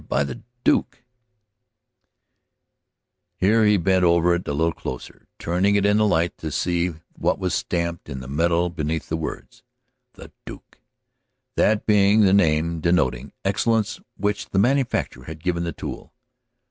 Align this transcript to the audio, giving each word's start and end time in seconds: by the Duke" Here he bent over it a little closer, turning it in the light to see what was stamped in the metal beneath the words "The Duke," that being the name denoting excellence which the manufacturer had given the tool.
by 0.09 0.23
the 0.23 0.41
Duke" 0.63 1.03
Here 3.39 3.63
he 3.65 3.77
bent 3.77 4.03
over 4.03 4.33
it 4.33 4.47
a 4.47 4.53
little 4.53 4.73
closer, 4.73 5.27
turning 5.37 5.75
it 5.75 5.85
in 5.85 5.97
the 5.97 6.07
light 6.07 6.35
to 6.39 6.51
see 6.51 6.95
what 7.15 7.37
was 7.37 7.53
stamped 7.53 8.09
in 8.09 8.19
the 8.19 8.27
metal 8.27 8.71
beneath 8.71 9.09
the 9.09 9.15
words 9.15 9.61
"The 10.13 10.31
Duke," 10.43 10.81
that 11.55 11.85
being 11.85 12.21
the 12.21 12.33
name 12.33 12.79
denoting 12.81 13.31
excellence 13.45 13.99
which 14.17 14.49
the 14.49 14.57
manufacturer 14.57 15.25
had 15.25 15.43
given 15.43 15.65
the 15.65 15.71
tool. 15.71 16.11